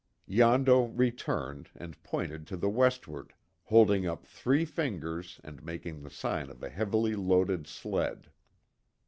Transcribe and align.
Yondo 0.25 0.85
returned, 0.85 1.69
and 1.75 2.01
pointed 2.01 2.47
to 2.47 2.57
the 2.57 2.71
westward, 2.71 3.33
holding 3.65 4.07
up 4.07 4.25
three 4.25 4.65
fingers, 4.65 5.39
and 5.43 5.61
making 5.63 6.01
the 6.01 6.09
sign 6.09 6.49
of 6.49 6.63
a 6.63 6.69
heavily 6.71 7.15
loaded 7.15 7.67
sled. 7.67 8.31